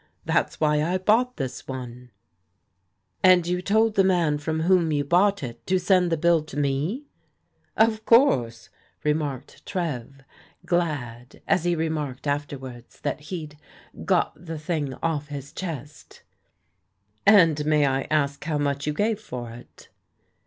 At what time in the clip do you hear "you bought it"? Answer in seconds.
4.91-5.63